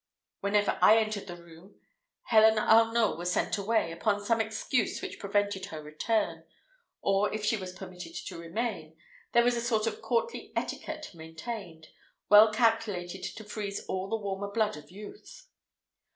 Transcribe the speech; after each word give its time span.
Whenever 0.39 0.79
I 0.81 0.97
entered 0.97 1.27
the 1.27 1.35
room, 1.35 1.79
Helen 2.23 2.57
Arnault 2.57 3.17
was 3.17 3.31
sent 3.31 3.59
away, 3.59 3.91
upon 3.91 4.25
some 4.25 4.41
excuse 4.41 4.99
which 4.99 5.19
prevented 5.19 5.65
her 5.67 5.79
return; 5.79 6.43
or 7.03 7.31
if 7.31 7.45
she 7.45 7.55
was 7.55 7.73
permitted 7.73 8.15
to 8.15 8.39
remain, 8.39 8.97
there 9.33 9.43
was 9.43 9.55
a 9.55 9.61
sort 9.61 9.85
of 9.85 10.01
courtly 10.01 10.53
etiquette 10.55 11.11
maintained, 11.13 11.89
well 12.29 12.51
calculated 12.51 13.21
to 13.21 13.43
freeze 13.43 13.85
all 13.85 14.09
the 14.09 14.17
warmer 14.17 14.47
blood 14.51 14.75
of 14.75 14.89
youth. 14.89 15.45